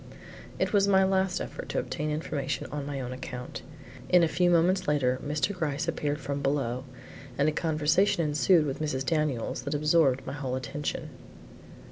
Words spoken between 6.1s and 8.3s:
from below, and a conversation